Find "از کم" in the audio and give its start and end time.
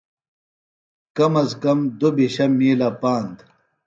1.41-1.79